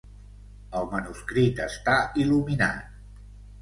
El 0.79 0.89
manuscrit 0.95 1.63
està 1.69 2.01
il·luminat. 2.25 3.03